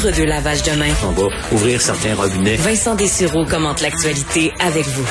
[0.00, 0.94] Entre deux lavages de main.
[1.04, 2.56] On va ouvrir certains robinets.
[2.56, 5.04] Vincent Dessureau commente l'actualité avec vous.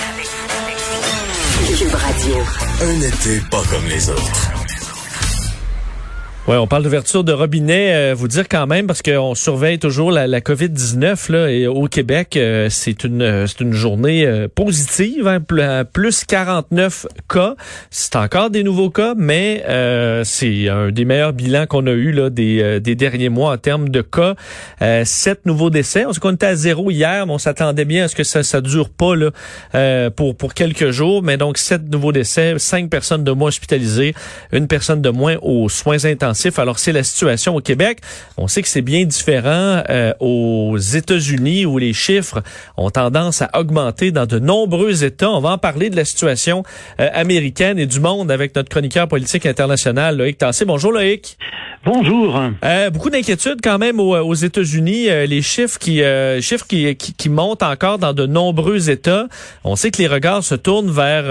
[1.78, 2.36] Cube Radio.
[2.82, 4.59] Un été pas comme les autres.
[6.50, 7.94] Oui, on parle d'ouverture de robinet.
[7.94, 11.86] Euh, vous dire quand même, parce qu'on surveille toujours la, la COVID-19 là, et au
[11.86, 15.42] Québec, euh, c'est une euh, c'est une journée positive, hein,
[15.94, 17.54] plus 49 cas.
[17.92, 19.64] C'est encore des nouveaux cas, mais
[20.24, 23.90] c'est un des meilleurs bilans qu'on a eu là, des, des derniers mois en termes
[23.90, 24.34] de cas.
[25.06, 26.08] sept nouveaux décès.
[26.08, 28.60] On qu'on était à zéro hier, mais on s'attendait bien à ce que ça ça
[28.62, 31.22] dure pas là pour pour quelques jours.
[31.22, 34.16] Mais donc sept nouveaux décès, cinq personnes de moins hospitalisées,
[34.52, 38.00] une personne de moins aux soins intensifs alors, c'est la situation au Québec.
[38.38, 42.42] On sait que c'est bien différent euh, aux États-Unis où les chiffres
[42.78, 45.30] ont tendance à augmenter dans de nombreux États.
[45.30, 46.64] On va en parler de la situation
[47.00, 50.66] euh, américaine et du monde avec notre chroniqueur politique international, Loïc Tassé.
[50.66, 51.38] Bonjour, Loïc.
[51.86, 52.42] Bonjour.
[52.64, 55.06] Euh, beaucoup d'inquiétudes quand même aux, États-Unis.
[55.06, 56.02] les chiffres qui
[56.42, 59.28] chiffres qui, qui, montent encore dans de nombreux États.
[59.64, 61.24] On sait que les regards se tournent vers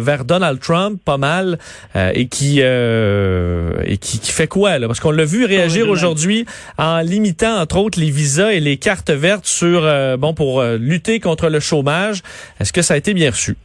[0.00, 1.58] vers Donald Trump pas mal
[1.94, 6.46] et qui et qui, qui fait parce qu'on l'a vu réagir aujourd'hui
[6.78, 10.78] en limitant, entre autres, les visas et les cartes vertes sur, euh, bon, pour euh,
[10.78, 12.22] lutter contre le chômage.
[12.60, 13.56] Est-ce que ça a été bien reçu?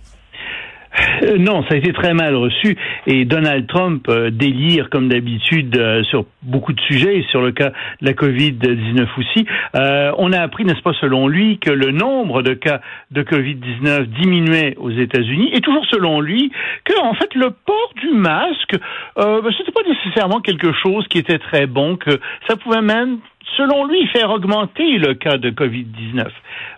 [1.24, 5.78] Euh, non, ça a été très mal reçu et Donald Trump euh, délire comme d'habitude
[5.78, 7.70] euh, sur beaucoup de sujets et sur le cas
[8.02, 9.46] de la Covid-19 aussi.
[9.74, 14.76] on a appris, n'est-ce pas, selon lui, que le nombre de cas de Covid-19 diminuait
[14.78, 16.52] aux États-Unis et toujours selon lui
[16.84, 18.78] que en fait le port du masque,
[19.18, 23.20] euh, ben, c'était pas nécessairement quelque chose qui était très bon, que ça pouvait même
[23.58, 26.28] selon lui, faire augmenter le cas de COVID-19.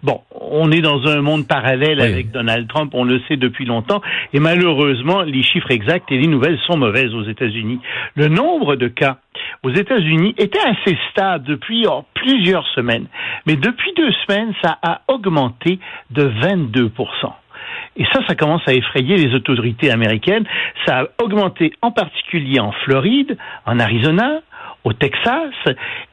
[0.03, 4.01] Bon, on est dans un monde parallèle avec Donald Trump, on le sait depuis longtemps,
[4.33, 7.79] et malheureusement, les chiffres exacts et les nouvelles sont mauvaises aux États-Unis.
[8.15, 9.17] Le nombre de cas
[9.63, 13.07] aux États-Unis était assez stable depuis oh, plusieurs semaines,
[13.45, 15.79] mais depuis deux semaines, ça a augmenté
[16.11, 16.89] de 22
[17.95, 20.45] et ça, ça commence à effrayer les autorités américaines.
[20.85, 24.41] Ça a augmenté en particulier en Floride, en Arizona,
[24.83, 25.53] au Texas.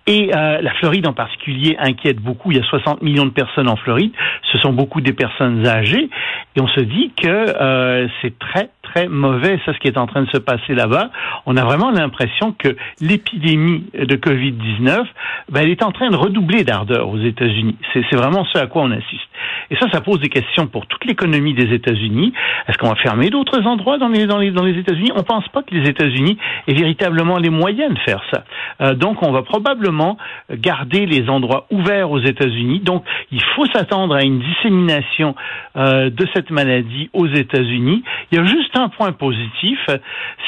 [0.07, 2.51] Et euh, la Floride en particulier inquiète beaucoup.
[2.51, 4.13] Il y a 60 millions de personnes en Floride.
[4.53, 6.09] Ce sont beaucoup des personnes âgées.
[6.57, 10.07] Et on se dit que euh, c'est très, très mauvais, ça, ce qui est en
[10.07, 11.11] train de se passer là-bas.
[11.47, 15.05] On a vraiment l'impression que l'épidémie de COVID-19,
[15.51, 17.77] ben, elle est en train de redoubler d'ardeur aux États-Unis.
[17.93, 19.29] C'est vraiment ce à quoi on assiste.
[19.71, 22.33] Et ça, ça pose des questions pour toute l'économie des États-Unis.
[22.67, 25.13] Est-ce qu'on va fermer d'autres endroits dans les, dans les, dans les États-Unis?
[25.15, 26.37] On pense pas que les États-Unis
[26.67, 28.45] aient véritablement les moyens de faire ça.
[28.81, 30.19] Euh, donc, on va probablement
[30.51, 32.81] garder les endroits ouverts aux États-Unis.
[32.81, 35.35] Donc, il faut s'attendre à une dissémination
[35.77, 38.03] euh, de cette maladie aux États-Unis.
[38.33, 39.79] Il y a juste point positif,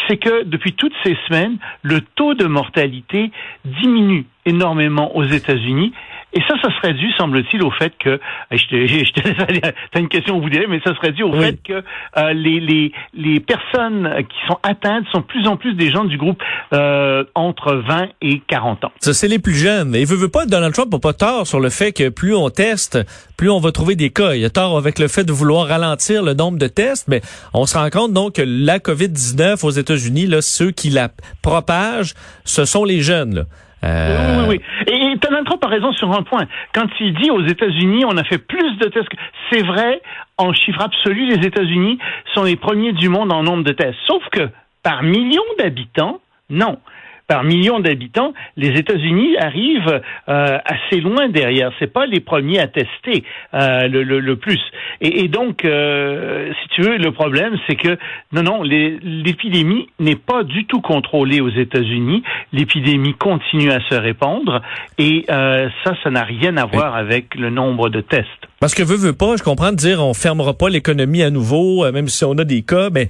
[0.07, 3.31] c'est que depuis toutes ces semaines, le taux de mortalité
[3.65, 5.93] diminue énormément aux États-Unis
[6.33, 8.19] et ça, ça serait dû, semble-t-il, au fait que,
[8.51, 11.59] je te, je te as une question, vous direz, mais ça serait dû au fait
[11.63, 11.83] que
[12.17, 16.05] euh, les, les, les personnes qui sont atteintes sont de plus en plus des gens
[16.05, 16.43] du groupe
[16.73, 18.93] euh, entre 20 et 40 ans.
[19.01, 19.95] Ça, c'est les plus jeunes.
[19.95, 22.49] Et veut, veut pas, Donald Trump n'a pas tort sur le fait que plus on
[22.51, 22.99] teste,
[23.37, 24.35] plus on va trouver des cas.
[24.35, 27.21] Il a tort avec le fait de vouloir ralentir le nombre de tests, mais
[27.53, 31.11] on se rend compte donc que la COVID-19 aux États-Unis, là, ceux qui la
[31.43, 33.35] propagent, ce sont les jeunes.
[33.35, 33.45] Là.
[33.85, 34.37] Euh...
[34.39, 34.93] Oui, oui, oui.
[34.93, 36.47] Et, Donald Trump a raison sur un point.
[36.75, 39.09] Quand il dit aux États-Unis, on a fait plus de tests,
[39.51, 40.01] c'est vrai,
[40.39, 41.99] en chiffre absolu, les États-Unis
[42.35, 43.99] sont les premiers du monde en nombre de tests.
[44.07, 44.49] Sauf que,
[44.83, 46.79] par million d'habitants, non
[47.27, 51.73] par million d'habitants, les États-Unis arrivent euh, assez loin derrière.
[51.79, 53.25] C'est pas les premiers à tester
[53.55, 54.61] euh, le, le, le, plus.
[55.01, 57.97] Et, et donc, euh, si tu veux, le problème, c'est que
[58.33, 62.23] non, non, l'épidémie n'est pas du tout contrôlée aux États-Unis.
[62.53, 64.61] L'épidémie continue à se répandre,
[64.99, 68.52] et ça, ça n'a rien à voir avec le nombre de tests.
[68.63, 71.85] Parce que veut, veut pas, je comprends de dire on fermera pas l'économie à nouveau,
[71.85, 73.09] euh, même si on a des cas, mais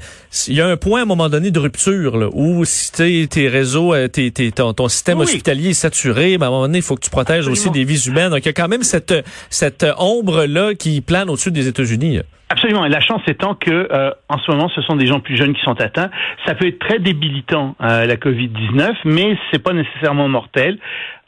[0.48, 3.48] il y a un point à un moment donné de rupture, là, où si tes
[3.48, 6.82] réseaux, euh, t'es, ton, ton, système hospitalier est saturé, ben à un moment donné, il
[6.82, 8.30] faut que tu protèges aussi des vies humaines.
[8.30, 9.12] Donc il y a quand même cette,
[9.50, 12.20] cette ombre-là qui plane au-dessus des États-Unis.
[12.48, 12.86] Absolument.
[12.86, 15.52] Et la chance étant que euh, en ce moment, ce sont des gens plus jeunes
[15.52, 16.08] qui sont atteints.
[16.46, 20.78] Ça peut être très débilitant la Covid-19, mais c'est pas nécessairement mortel.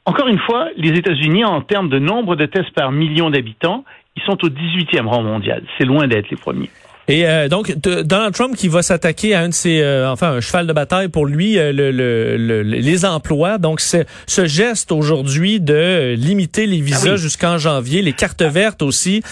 [0.06, 3.84] Encore une fois, les États-Unis, en termes de nombre de tests par million d'habitants,
[4.16, 5.64] ils sont au 18e rang mondial.
[5.78, 6.70] C'est loin d'être les premiers.
[7.06, 10.40] Et euh, donc Donald Trump qui va s'attaquer à un de ses, euh, enfin un
[10.40, 13.58] cheval de bataille pour lui, euh, le, le, les emplois.
[13.58, 19.22] Donc ce geste aujourd'hui de limiter les visas ah jusqu'en janvier, les cartes vertes aussi,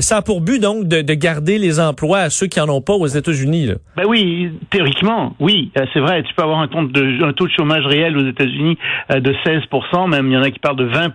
[0.00, 2.80] ça a pour but donc de, de, garder les emplois à ceux qui en ont
[2.80, 3.70] pas aux États-Unis.
[3.96, 6.22] Ben oui, théoriquement, oui, c'est vrai.
[6.22, 8.76] Tu peux avoir un taux de, un taux de chômage réel aux États-Unis
[9.10, 9.62] de 16
[10.08, 11.12] même il y en a qui parlent de 20%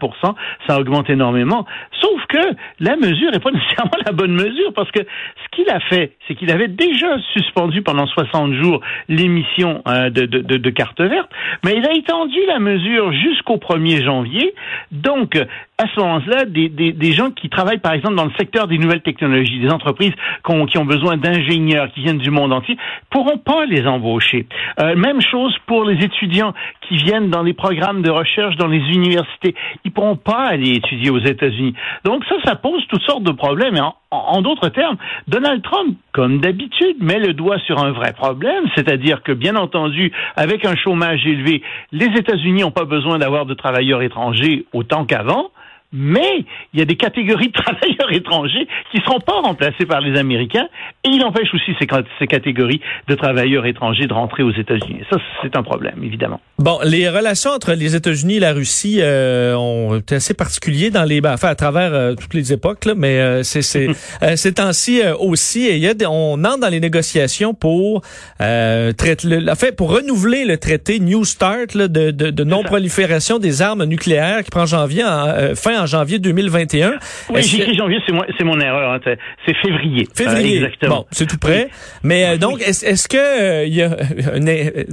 [0.68, 1.66] ça augmente énormément.
[2.00, 5.80] Sauf que la mesure n'est pas nécessairement la bonne mesure parce que ce qu'il a
[5.82, 11.30] fait c'est qu'il avait déjà suspendu pendant 60 jours l'émission de, de, de, carte verte,
[11.64, 14.54] mais il a étendu la mesure jusqu'au 1er janvier.
[14.92, 15.38] Donc,
[15.80, 18.80] à ce moment-là, des, des, des, gens qui travaillent, par exemple, dans le secteur des
[18.80, 20.14] nouvelles technologies, des entreprises
[20.44, 22.76] qui ont, besoin d'ingénieurs qui viennent du monde entier,
[23.12, 24.48] pourront pas les embaucher.
[24.80, 26.56] Euh, même chose pour les étudiants
[26.88, 29.54] qui viennent dans les programmes de recherche dans les universités.
[29.86, 31.76] Ils pourront pas aller étudier aux États-Unis.
[32.06, 33.76] Donc ça, ça pose toutes sortes de problèmes.
[33.76, 34.98] Et en, d'autres termes,
[35.28, 40.12] Donald Trump, comme d'habitude, met le doigt sur un vrai problème, c'est-à-dire que, bien entendu,
[40.36, 45.52] avec un chômage élevé, les États-Unis n'ont pas besoin d'avoir de travailleurs étrangers autant qu'avant.
[45.94, 50.02] Mais il y a des catégories de travailleurs étrangers qui ne seront pas remplacés par
[50.02, 50.68] les Américains
[51.04, 51.88] et il empêche aussi ces,
[52.20, 55.02] ces catégories de travailleurs étrangers de rentrer aux États-Unis.
[55.10, 56.42] Ça, c'est un problème, évidemment.
[56.60, 61.04] Bon, les relations entre les États-Unis et la Russie euh, ont été assez particuliers dans
[61.04, 63.88] les, ben, enfin, à travers euh, toutes les époques, là, mais euh, c'est c'est
[64.24, 65.66] euh, ces temps-ci aussi.
[65.68, 68.02] Et il y a on entre dans les négociations pour
[68.40, 73.62] traiter, le, fait, pour renouveler le traité New Start là, de, de, de non-prolifération des
[73.62, 76.96] armes nucléaires qui prend janvier en, fin en janvier 2021.
[77.30, 78.00] Oui, j'ai écrit janvier,
[78.38, 78.94] c'est mon erreur.
[78.94, 79.00] Hein,
[79.46, 80.08] c'est février.
[80.14, 80.58] Février.
[80.58, 80.96] exactement.
[80.98, 81.70] Bon, c'est tout prêt.
[82.04, 83.96] Mais euh, donc, est-ce que euh, y a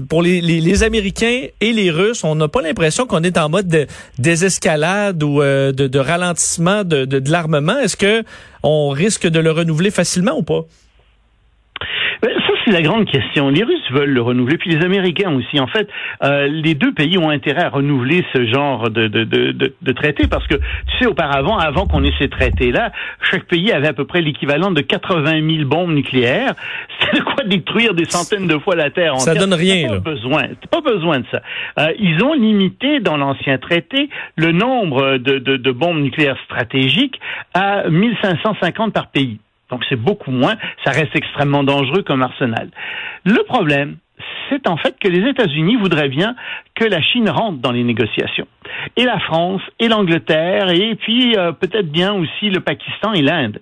[0.08, 3.48] pour les, les, les, Américains et les Russes, on n'a pas l'impression qu'on est en
[3.48, 3.86] mode de
[4.18, 7.78] désescalade ou euh, de, de, ralentissement de, de, de l'armement?
[7.78, 8.22] Est-ce que
[8.62, 10.62] on risque de le renouveler facilement ou pas?
[12.64, 13.48] C'est la grande question.
[13.48, 15.60] Les Russes veulent le renouveler, puis les Américains aussi.
[15.60, 15.88] En fait,
[16.22, 20.26] euh, les deux pays ont intérêt à renouveler ce genre de, de, de, de, traité
[20.26, 22.92] parce que, tu sais, auparavant, avant qu'on ait ces traités-là,
[23.30, 26.54] chaque pays avait à peu près l'équivalent de 80 000 bombes nucléaires.
[27.00, 29.18] C'est de quoi détruire des centaines de fois la Terre.
[29.20, 29.88] Ça donne rien.
[29.88, 30.42] Pas besoin.
[30.70, 31.42] Pas besoin de ça.
[31.78, 37.20] Euh, ils ont limité dans l'ancien traité le nombre de, de, de bombes nucléaires stratégiques
[37.52, 39.38] à 1550 par pays.
[39.70, 42.70] Donc c'est beaucoup moins, ça reste extrêmement dangereux comme arsenal.
[43.24, 43.96] Le problème,
[44.48, 46.36] c'est en fait que les États-Unis voudraient bien
[46.74, 48.46] que la Chine rentre dans les négociations.
[48.96, 53.60] Et la France, et l'Angleterre, et puis euh, peut-être bien aussi le Pakistan et l'Inde.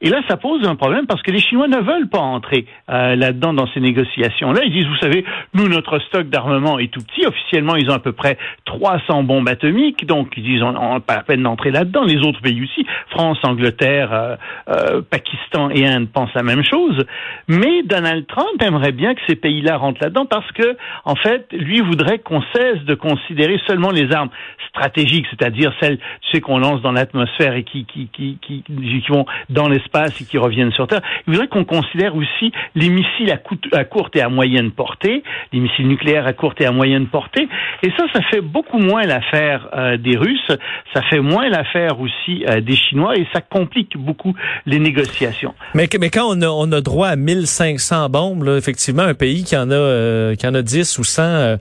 [0.00, 3.16] Et là, ça pose un problème parce que les Chinois ne veulent pas entrer euh,
[3.16, 4.60] là-dedans dans ces négociations-là.
[4.64, 7.26] Ils disent, vous savez, nous, notre stock d'armement est tout petit.
[7.26, 10.06] Officiellement, ils ont à peu près 300 bombes atomiques.
[10.06, 12.04] Donc, ils disent, on n'a pas la peine d'entrer là-dedans.
[12.04, 14.36] Les autres pays aussi, France, Angleterre, euh,
[14.68, 17.02] euh, Pakistan et Inde pensent la même chose.
[17.48, 21.80] Mais Donald Trump aimerait bien que ces pays-là rentrent là-dedans parce que, en fait, lui
[21.80, 24.30] voudrait qu'on cesse de considérer seulement les armes
[24.68, 29.02] stratégiques, c'est-à-dire celles, tu sais, qu'on lance dans l'atmosphère et qui, qui, qui, qui, qui
[29.08, 29.80] vont dans les
[30.20, 31.00] et qui reviennent sur Terre.
[31.26, 33.32] Il voudrait qu'on considère aussi les missiles
[33.72, 35.22] à, courte et à moyenne portée,
[35.52, 37.48] les missiles nucléaires à courte et à moyenne portée.
[37.82, 40.52] Et ça, ça fait beaucoup moins l'affaire euh, des Russes,
[40.94, 44.34] ça fait moins l'affaire aussi euh, des Chinois et ça complique beaucoup
[44.66, 45.54] les négociations.
[45.74, 49.56] Mais, mais quand on a, on a droit à 1500 bombes, effectivement, un pays qui
[49.56, 51.56] en a, euh, qui en a 10 ou 100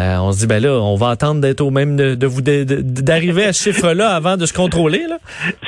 [0.00, 3.44] euh, on se dit ben là, on va attendre d'être au même de, vous d'arriver
[3.44, 5.18] à ce chiffre-là avant de se contrôler là.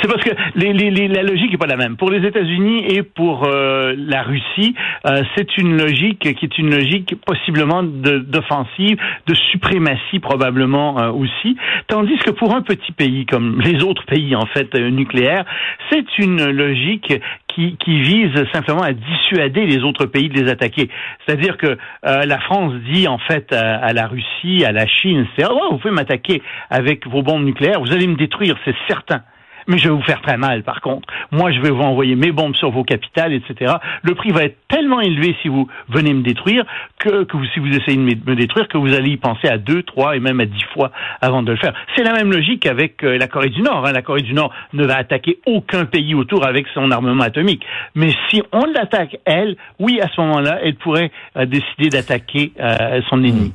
[0.00, 1.96] C'est parce que les, les, la logique est pas la même.
[1.96, 4.74] Pour les États-Unis et pour euh, la Russie,
[5.06, 8.96] euh, c'est une logique qui est une logique possiblement d'offensive,
[9.26, 11.56] de, suprématie probablement aussi.
[11.88, 15.44] Tandis que pour un petit pays comme les autres pays en fait nucléaires,
[15.90, 17.12] c'est une logique
[17.54, 20.88] qui, qui, vise simplement à dissuader les autres pays de les attaquer.
[21.24, 25.44] C'est-à-dire que euh, la France dit en fait à, la Russie, à la Chine, c'est
[25.48, 29.22] oh, vous pouvez m'attaquer avec vos bombes nucléaires, vous allez me détruire, c'est certain.
[29.66, 31.08] Mais je vais vous faire très mal par contre.
[31.30, 33.74] Moi, je vais vous envoyer mes bombes sur vos capitales, etc.
[34.02, 36.64] Le prix va être tellement élevé si vous venez me détruire
[36.98, 40.16] que, si vous essayez de me détruire, que vous allez y penser à deux, trois
[40.16, 40.90] et même à dix fois
[41.20, 41.74] avant de le faire.
[41.96, 43.86] C'est la même logique avec euh, la Corée du Nord.
[43.86, 43.92] Hein.
[43.92, 47.64] La Corée du Nord ne va attaquer aucun pays autour avec son armement atomique.
[47.94, 53.00] Mais si on l'attaque, elle, oui, à ce moment-là, elle pourrait euh, décider d'attaquer euh,
[53.08, 53.52] son ennemi.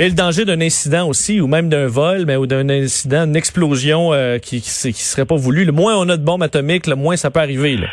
[0.00, 3.36] Et le danger d'un incident aussi, ou même d'un vol, mais ou d'un incident, une
[3.36, 5.64] explosion euh, qui, qui, qui serait pas voulu.
[5.64, 7.76] Le moins on a de bombes atomiques, le moins ça peut arriver.
[7.76, 7.86] Là.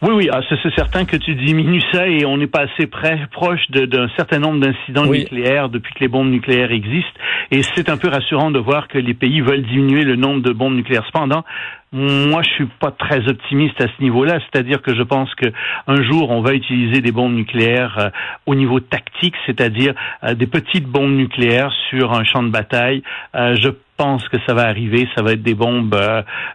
[0.00, 3.18] Oui, oui, ah, c'est certain que tu diminues ça et on n'est pas assez près,
[3.32, 7.18] proche d'un certain nombre d'incidents nucléaires depuis que les bombes nucléaires existent.
[7.50, 10.52] Et c'est un peu rassurant de voir que les pays veulent diminuer le nombre de
[10.52, 11.04] bombes nucléaires.
[11.06, 11.44] Cependant,
[11.92, 14.40] moi, je suis pas très optimiste à ce niveau-là.
[14.40, 15.46] C'est-à-dire que je pense que
[15.86, 18.10] un jour, on va utiliser des bombes nucléaires euh,
[18.46, 23.02] au niveau tactique, c'est-à-dire euh, des petites bombes nucléaires sur un champ de bataille.
[23.34, 23.56] Euh,
[23.98, 25.08] pense que ça va arriver.
[25.16, 25.96] Ça va être des bombes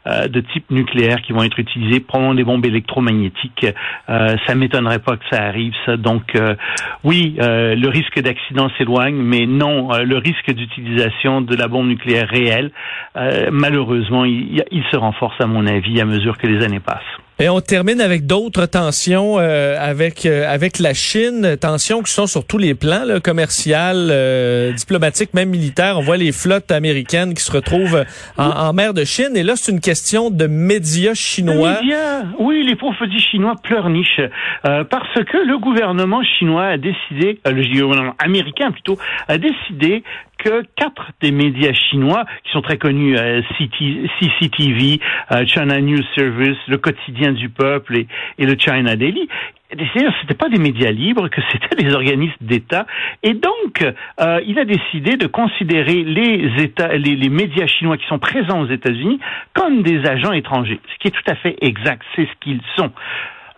[0.05, 3.67] de type nucléaire qui vont être utilisées, probablement des bombes électromagnétiques.
[4.09, 5.73] Euh, ça m'étonnerait pas que ça arrive.
[5.85, 5.97] Ça.
[5.97, 6.37] Donc,
[7.03, 12.71] oui, le risque d'accident s'éloigne, mais non, le risque d'utilisation de la bombe nucléaire réelle,
[13.51, 17.22] malheureusement, il se renforce à mon avis, à mesure que les années passent.
[17.39, 22.27] Et on termine avec d'autres tensions euh, avec euh, avec la Chine, tensions qui sont
[22.27, 25.97] sur tous les plans, là, commercial, euh, diplomatique, même militaire.
[25.97, 28.05] On voit les flottes américaines qui se retrouvent
[28.37, 29.35] en, mer de Chine.
[29.35, 31.81] Et là, c'est une question de médias chinois.
[31.81, 34.21] Médias, oui, les pauvres chinois pleurnichent
[34.63, 40.03] parce que le gouvernement chinois a décidé, le gouvernement américain plutôt, a décidé
[40.43, 44.99] que quatre des médias chinois, qui sont très connus, euh, CCTV,
[45.31, 49.27] euh, China News Service, le quotidien du peuple et, le China Daily,
[50.21, 52.85] c'était pas des médias libres, que c'était des organismes d'État,
[53.23, 53.83] et donc
[54.19, 58.69] euh, il a décidé de considérer les États, les, médias chinois qui sont présents aux
[58.69, 59.19] États-Unis
[59.53, 62.91] comme des agents étrangers, ce qui est tout à fait exact, c'est ce qu'ils sont.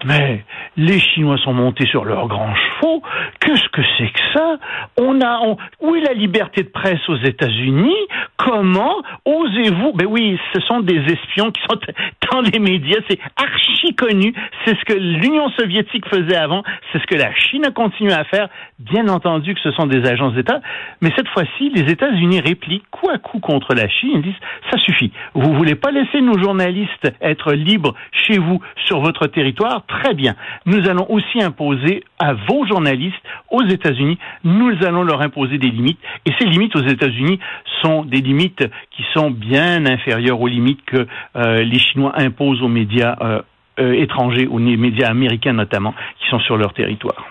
[0.04, 0.44] Mais
[0.78, 3.02] les Chinois sont montés sur leurs grands chevaux.
[3.40, 4.58] Qu'est-ce que c'est que ça?
[4.98, 5.40] On a
[5.82, 7.96] où est la liberté de presse aux États-Unis?
[8.38, 11.80] Comment osez-vous Ben oui, ce sont des espions qui sont
[12.32, 13.00] dans les médias.
[13.10, 14.34] C'est archi connu.
[14.66, 16.64] C'est ce que l'Union soviétique faisait avant.
[16.92, 18.50] C'est ce que la Chine a continué à faire.
[18.80, 20.60] Bien entendu que ce sont des agences d'État,
[21.02, 24.12] mais cette fois-ci, les États-Unis répliquent coup à coup contre la Chine.
[24.16, 25.12] Ils disent ça suffit.
[25.34, 29.84] Vous voulez pas laisser nos journalistes être libres chez vous sur votre territoire?
[29.88, 30.36] Très bien.
[30.66, 33.16] Nous allons aussi imposer à vos journalistes
[33.52, 36.00] aux États-Unis, nous allons leur imposer des limites.
[36.26, 37.40] Et ces limites aux États-Unis
[37.82, 42.68] sont des limites qui sont bien inférieures aux limites que euh, les Chinois imposent aux
[42.68, 43.42] médias euh,
[43.80, 47.26] euh, étrangers, aux médias américains notamment, qui sont sur leur territoire.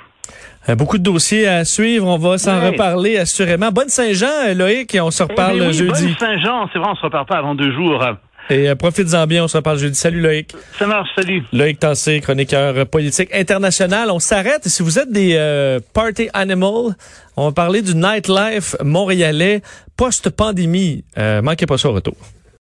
[0.78, 2.06] Beaucoup de dossiers à suivre.
[2.06, 3.70] On va s'en reparler assurément.
[3.70, 6.06] Bonne Saint-Jean, Loïc, et on se reparle eh jeudi.
[6.06, 8.02] Bonne Saint-Jean, c'est vrai, on se reparle pas avant deux jours.
[8.51, 9.95] Et euh, profites-en bien, on se reparle jeudi.
[9.95, 10.55] Salut Loïc.
[10.79, 11.43] Ça marche, salut.
[11.53, 14.11] Loïc Tassé, chroniqueur politique international.
[14.11, 14.69] On s'arrête.
[14.69, 16.95] Si vous êtes des euh, party animals,
[17.37, 19.63] on va parler du nightlife montréalais
[19.97, 21.05] post-pandémie.
[21.17, 22.17] Euh, manquez pas ça au retour.